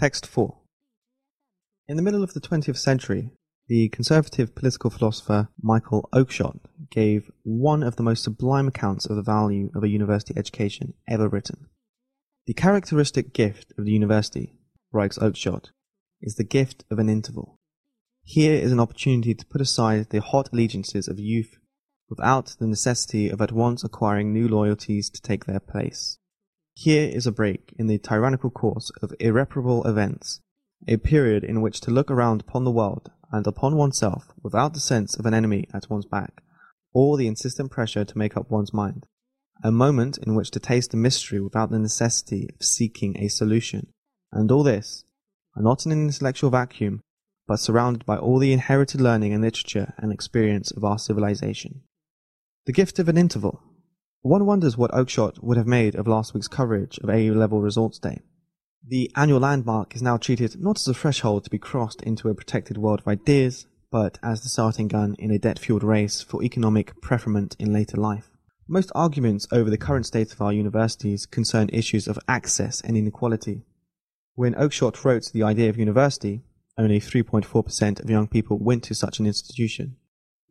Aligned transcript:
Text 0.00 0.24
4. 0.24 0.56
In 1.86 1.98
the 1.98 2.02
middle 2.02 2.24
of 2.24 2.32
the 2.32 2.40
20th 2.40 2.78
century, 2.78 3.32
the 3.68 3.90
conservative 3.90 4.54
political 4.54 4.88
philosopher 4.88 5.50
Michael 5.60 6.08
Oakeshott 6.14 6.58
gave 6.88 7.30
one 7.42 7.82
of 7.82 7.96
the 7.96 8.02
most 8.02 8.24
sublime 8.24 8.66
accounts 8.66 9.04
of 9.04 9.16
the 9.16 9.22
value 9.22 9.70
of 9.74 9.84
a 9.84 9.90
university 9.90 10.32
education 10.38 10.94
ever 11.06 11.28
written. 11.28 11.66
The 12.46 12.54
characteristic 12.54 13.34
gift 13.34 13.74
of 13.76 13.84
the 13.84 13.92
university, 13.92 14.54
writes 14.90 15.18
Oakeshott, 15.18 15.66
is 16.22 16.36
the 16.36 16.44
gift 16.44 16.82
of 16.90 16.98
an 16.98 17.10
interval. 17.10 17.58
Here 18.24 18.54
is 18.54 18.72
an 18.72 18.80
opportunity 18.80 19.34
to 19.34 19.44
put 19.44 19.60
aside 19.60 20.08
the 20.08 20.22
hot 20.22 20.48
allegiances 20.50 21.08
of 21.08 21.20
youth 21.20 21.58
without 22.08 22.56
the 22.58 22.66
necessity 22.66 23.28
of 23.28 23.42
at 23.42 23.52
once 23.52 23.84
acquiring 23.84 24.32
new 24.32 24.48
loyalties 24.48 25.10
to 25.10 25.20
take 25.20 25.44
their 25.44 25.60
place. 25.60 26.16
Here 26.82 27.10
is 27.10 27.26
a 27.26 27.30
break 27.30 27.74
in 27.78 27.88
the 27.88 27.98
tyrannical 27.98 28.48
course 28.48 28.90
of 29.02 29.12
irreparable 29.20 29.86
events, 29.86 30.40
a 30.88 30.96
period 30.96 31.44
in 31.44 31.60
which 31.60 31.78
to 31.82 31.90
look 31.90 32.10
around 32.10 32.40
upon 32.40 32.64
the 32.64 32.70
world 32.70 33.10
and 33.30 33.46
upon 33.46 33.76
oneself 33.76 34.28
without 34.42 34.72
the 34.72 34.80
sense 34.80 35.14
of 35.14 35.26
an 35.26 35.34
enemy 35.34 35.68
at 35.74 35.90
one's 35.90 36.06
back, 36.06 36.42
or 36.94 37.18
the 37.18 37.26
insistent 37.26 37.70
pressure 37.70 38.06
to 38.06 38.16
make 38.16 38.34
up 38.34 38.50
one's 38.50 38.72
mind, 38.72 39.04
a 39.62 39.70
moment 39.70 40.16
in 40.22 40.34
which 40.34 40.50
to 40.52 40.58
taste 40.58 40.92
the 40.92 40.96
mystery 40.96 41.38
without 41.38 41.70
the 41.70 41.78
necessity 41.78 42.48
of 42.58 42.64
seeking 42.64 43.14
a 43.18 43.28
solution, 43.28 43.88
and 44.32 44.50
all 44.50 44.62
this, 44.62 45.04
not 45.56 45.84
in 45.84 45.92
an 45.92 46.06
intellectual 46.06 46.48
vacuum, 46.48 47.02
but 47.46 47.60
surrounded 47.60 48.06
by 48.06 48.16
all 48.16 48.38
the 48.38 48.54
inherited 48.54 49.02
learning 49.02 49.34
and 49.34 49.42
literature 49.42 49.92
and 49.98 50.14
experience 50.14 50.70
of 50.70 50.82
our 50.82 50.98
civilization. 50.98 51.82
The 52.64 52.72
gift 52.72 52.98
of 52.98 53.10
an 53.10 53.18
interval. 53.18 53.62
One 54.22 54.44
wonders 54.44 54.76
what 54.76 54.90
Oakeshott 54.90 55.42
would 55.42 55.56
have 55.56 55.66
made 55.66 55.94
of 55.94 56.06
last 56.06 56.34
week's 56.34 56.46
coverage 56.46 56.98
of 56.98 57.08
A 57.08 57.30
level 57.30 57.62
results 57.62 57.98
day. 57.98 58.20
The 58.86 59.10
annual 59.16 59.40
landmark 59.40 59.96
is 59.96 60.02
now 60.02 60.18
treated 60.18 60.60
not 60.60 60.76
as 60.76 60.86
a 60.86 60.92
threshold 60.92 61.44
to 61.44 61.50
be 61.50 61.58
crossed 61.58 62.02
into 62.02 62.28
a 62.28 62.34
protected 62.34 62.76
world 62.76 63.00
of 63.00 63.08
ideas, 63.08 63.66
but 63.90 64.18
as 64.22 64.42
the 64.42 64.50
starting 64.50 64.88
gun 64.88 65.16
in 65.18 65.30
a 65.30 65.38
debt 65.38 65.58
fueled 65.58 65.82
race 65.82 66.20
for 66.20 66.42
economic 66.42 67.00
preferment 67.00 67.56
in 67.58 67.72
later 67.72 67.96
life. 67.96 68.28
Most 68.68 68.92
arguments 68.94 69.48
over 69.50 69.70
the 69.70 69.78
current 69.78 70.04
state 70.04 70.34
of 70.34 70.42
our 70.42 70.52
universities 70.52 71.24
concern 71.24 71.70
issues 71.72 72.06
of 72.06 72.18
access 72.28 72.82
and 72.82 72.98
inequality. 72.98 73.62
When 74.34 74.54
Oakeshott 74.54 75.02
wrote 75.02 75.32
the 75.32 75.44
idea 75.44 75.70
of 75.70 75.78
university, 75.78 76.42
only 76.76 77.00
3.4% 77.00 78.00
of 78.00 78.10
young 78.10 78.28
people 78.28 78.58
went 78.58 78.82
to 78.84 78.94
such 78.94 79.18
an 79.18 79.26
institution. 79.26 79.96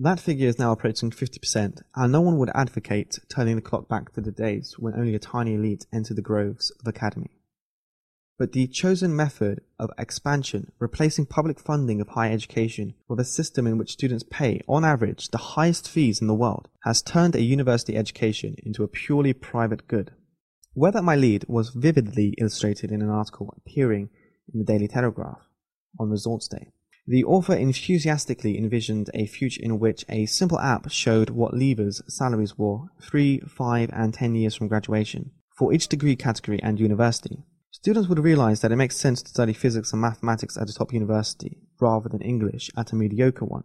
That 0.00 0.20
figure 0.20 0.46
is 0.46 0.60
now 0.60 0.70
approaching 0.70 1.10
50%, 1.10 1.82
and 1.96 2.12
no 2.12 2.20
one 2.20 2.38
would 2.38 2.52
advocate 2.54 3.18
turning 3.28 3.56
the 3.56 3.62
clock 3.62 3.88
back 3.88 4.12
to 4.12 4.20
the 4.20 4.30
days 4.30 4.76
when 4.78 4.94
only 4.94 5.16
a 5.16 5.18
tiny 5.18 5.54
elite 5.54 5.86
entered 5.92 6.16
the 6.16 6.22
groves 6.22 6.70
of 6.78 6.86
academy. 6.86 7.40
But 8.38 8.52
the 8.52 8.68
chosen 8.68 9.16
method 9.16 9.62
of 9.76 9.90
expansion, 9.98 10.70
replacing 10.78 11.26
public 11.26 11.58
funding 11.58 12.00
of 12.00 12.10
higher 12.10 12.32
education 12.32 12.94
with 13.08 13.18
a 13.18 13.24
system 13.24 13.66
in 13.66 13.76
which 13.76 13.90
students 13.90 14.24
pay, 14.30 14.60
on 14.68 14.84
average, 14.84 15.30
the 15.30 15.38
highest 15.38 15.90
fees 15.90 16.20
in 16.20 16.28
the 16.28 16.34
world, 16.34 16.68
has 16.84 17.02
turned 17.02 17.34
a 17.34 17.42
university 17.42 17.96
education 17.96 18.54
into 18.62 18.84
a 18.84 18.88
purely 18.88 19.32
private 19.32 19.88
good. 19.88 20.12
That 20.76 21.02
might 21.02 21.18
lead 21.18 21.44
was 21.48 21.70
vividly 21.70 22.36
illustrated 22.38 22.92
in 22.92 23.02
an 23.02 23.10
article 23.10 23.52
appearing 23.56 24.10
in 24.54 24.60
the 24.60 24.64
Daily 24.64 24.86
Telegraph 24.86 25.48
on 25.98 26.08
results 26.08 26.46
day. 26.46 26.70
The 27.10 27.24
author 27.24 27.54
enthusiastically 27.54 28.58
envisioned 28.58 29.08
a 29.14 29.24
future 29.24 29.62
in 29.62 29.78
which 29.78 30.04
a 30.10 30.26
simple 30.26 30.60
app 30.60 30.90
showed 30.90 31.30
what 31.30 31.54
leavers' 31.54 32.02
salaries 32.06 32.58
were 32.58 32.80
three, 33.00 33.40
five, 33.40 33.88
and 33.94 34.12
ten 34.12 34.34
years 34.34 34.54
from 34.54 34.68
graduation 34.68 35.30
for 35.56 35.72
each 35.72 35.88
degree 35.88 36.16
category 36.16 36.62
and 36.62 36.78
university. 36.78 37.38
Students 37.70 38.10
would 38.10 38.18
realize 38.18 38.60
that 38.60 38.72
it 38.72 38.76
makes 38.76 38.98
sense 38.98 39.22
to 39.22 39.30
study 39.30 39.54
physics 39.54 39.90
and 39.92 40.02
mathematics 40.02 40.58
at 40.58 40.68
a 40.68 40.74
top 40.74 40.92
university 40.92 41.56
rather 41.80 42.10
than 42.10 42.20
English 42.20 42.70
at 42.76 42.92
a 42.92 42.94
mediocre 42.94 43.46
one. 43.46 43.64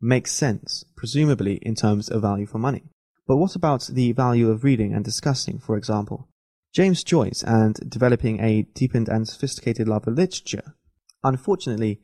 Makes 0.00 0.30
sense, 0.30 0.84
presumably 0.96 1.54
in 1.62 1.74
terms 1.74 2.08
of 2.08 2.22
value 2.22 2.46
for 2.46 2.58
money. 2.58 2.84
But 3.26 3.38
what 3.38 3.56
about 3.56 3.88
the 3.88 4.12
value 4.12 4.50
of 4.50 4.62
reading 4.62 4.94
and 4.94 5.04
discussing, 5.04 5.58
for 5.58 5.76
example? 5.76 6.28
James 6.72 7.02
Joyce 7.02 7.42
and 7.42 7.74
developing 7.90 8.38
a 8.38 8.62
deepened 8.72 9.08
and 9.08 9.26
sophisticated 9.26 9.88
love 9.88 10.06
of 10.06 10.14
literature. 10.14 10.76
Unfortunately, 11.24 12.00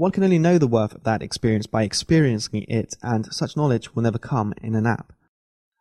one 0.00 0.12
can 0.12 0.24
only 0.24 0.38
know 0.38 0.56
the 0.56 0.66
worth 0.66 0.94
of 0.94 1.04
that 1.04 1.22
experience 1.22 1.66
by 1.66 1.82
experiencing 1.82 2.64
it, 2.68 2.96
and 3.02 3.30
such 3.34 3.54
knowledge 3.54 3.94
will 3.94 4.02
never 4.02 4.16
come 4.16 4.54
in 4.62 4.74
an 4.74 4.86
app. 4.86 5.12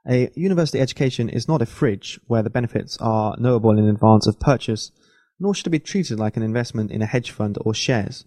A 0.06 0.30
university 0.36 0.82
education 0.82 1.30
is 1.30 1.48
not 1.48 1.62
a 1.62 1.66
fridge 1.66 2.20
where 2.28 2.44
the 2.44 2.50
benefits 2.50 2.98
are 3.00 3.38
knowable 3.40 3.78
in 3.78 3.88
advance 3.88 4.28
of 4.28 4.38
purchase, 4.38 4.92
nor 5.40 5.56
should 5.56 5.68
it 5.68 5.70
be 5.70 5.80
treated 5.80 6.20
like 6.20 6.36
an 6.36 6.44
investment 6.44 6.92
in 6.92 7.02
a 7.02 7.06
hedge 7.06 7.32
fund 7.32 7.58
or 7.62 7.74
shares. 7.74 8.26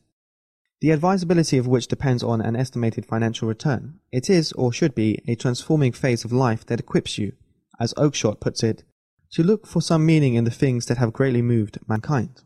The 0.80 0.92
advisability 0.92 1.58
of 1.58 1.66
which 1.66 1.88
depends 1.88 2.22
on 2.22 2.40
an 2.40 2.56
estimated 2.56 3.04
financial 3.04 3.46
return. 3.46 3.98
It 4.10 4.30
is, 4.30 4.50
or 4.52 4.72
should 4.72 4.94
be, 4.94 5.18
a 5.28 5.34
transforming 5.34 5.92
phase 5.92 6.24
of 6.24 6.32
life 6.32 6.64
that 6.66 6.80
equips 6.80 7.18
you, 7.18 7.32
as 7.78 7.92
Oakeshott 7.98 8.40
puts 8.40 8.62
it, 8.62 8.82
to 9.32 9.42
look 9.42 9.66
for 9.66 9.82
some 9.82 10.06
meaning 10.06 10.36
in 10.36 10.44
the 10.44 10.50
things 10.50 10.86
that 10.86 10.96
have 10.96 11.12
greatly 11.12 11.42
moved 11.42 11.78
mankind. 11.86 12.40